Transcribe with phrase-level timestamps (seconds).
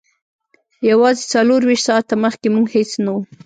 [0.89, 3.21] یوازې څلور ویشت ساعته مخکې موږ هیڅ نه وو